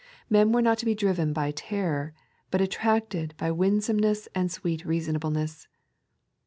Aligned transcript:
Men 0.31 0.51
were 0.51 0.63
not 0.63 0.79
to 0.79 0.85
be 0.85 0.95
driven 0.95 1.31
by 1.31 1.51
terror, 1.51 2.15
but 2.49 2.59
attracted 2.59 3.35
by 3.37 3.51
winaomeoees 3.51 4.27
and 4.33 4.51
sweet 4.51 4.83
reasonableness. 4.83 5.67